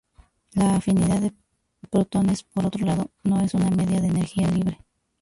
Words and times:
La 0.53 0.77
afinidad 0.77 1.21
de 1.21 1.31
protones, 1.91 2.41
por 2.41 2.65
otro 2.65 2.83
lado, 2.87 3.11
no 3.23 3.39
es 3.39 3.53
una 3.53 3.69
medida 3.69 4.01
de 4.01 4.07
energía 4.07 4.47
libre. 4.47 4.79